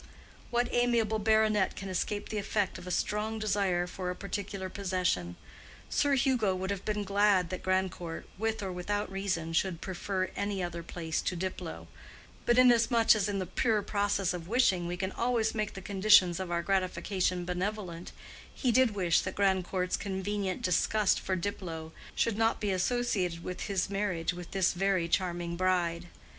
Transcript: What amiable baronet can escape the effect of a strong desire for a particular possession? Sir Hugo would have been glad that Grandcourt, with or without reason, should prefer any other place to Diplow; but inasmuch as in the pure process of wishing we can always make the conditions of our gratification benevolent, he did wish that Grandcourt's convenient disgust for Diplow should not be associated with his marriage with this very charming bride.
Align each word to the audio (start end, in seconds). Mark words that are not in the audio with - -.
What 0.49 0.67
amiable 0.71 1.19
baronet 1.19 1.75
can 1.75 1.87
escape 1.87 2.29
the 2.29 2.39
effect 2.39 2.79
of 2.79 2.87
a 2.87 2.89
strong 2.89 3.37
desire 3.37 3.85
for 3.85 4.09
a 4.09 4.15
particular 4.15 4.67
possession? 4.67 5.35
Sir 5.91 6.15
Hugo 6.15 6.55
would 6.55 6.71
have 6.71 6.83
been 6.83 7.03
glad 7.03 7.51
that 7.51 7.61
Grandcourt, 7.61 8.27
with 8.35 8.63
or 8.63 8.71
without 8.71 9.11
reason, 9.11 9.53
should 9.53 9.79
prefer 9.79 10.31
any 10.35 10.63
other 10.63 10.81
place 10.81 11.21
to 11.21 11.35
Diplow; 11.35 11.87
but 12.47 12.57
inasmuch 12.57 13.13
as 13.15 13.29
in 13.29 13.37
the 13.37 13.45
pure 13.45 13.83
process 13.83 14.33
of 14.33 14.47
wishing 14.47 14.87
we 14.87 14.97
can 14.97 15.11
always 15.11 15.53
make 15.53 15.75
the 15.75 15.83
conditions 15.83 16.39
of 16.39 16.49
our 16.49 16.63
gratification 16.63 17.45
benevolent, 17.45 18.11
he 18.51 18.71
did 18.71 18.95
wish 18.95 19.21
that 19.21 19.35
Grandcourt's 19.35 19.97
convenient 19.97 20.63
disgust 20.63 21.19
for 21.19 21.35
Diplow 21.35 21.91
should 22.15 22.39
not 22.39 22.59
be 22.59 22.71
associated 22.71 23.43
with 23.43 23.65
his 23.67 23.87
marriage 23.87 24.33
with 24.33 24.49
this 24.49 24.73
very 24.73 25.07
charming 25.07 25.55
bride. 25.55 26.07